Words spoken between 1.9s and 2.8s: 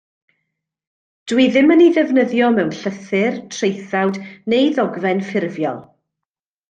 ddefnyddio mewn